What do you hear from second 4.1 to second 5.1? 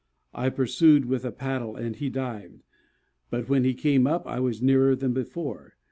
I was nearer